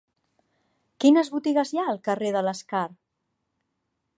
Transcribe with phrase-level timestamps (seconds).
[1.03, 2.85] Quines botigues hi ha al carrer de l'Escar?